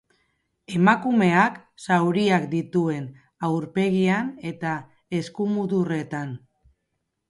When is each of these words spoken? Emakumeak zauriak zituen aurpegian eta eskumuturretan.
Emakumeak 0.77 1.59
zauriak 1.85 2.49
zituen 2.57 3.07
aurpegian 3.51 4.35
eta 4.55 4.75
eskumuturretan. 5.23 6.39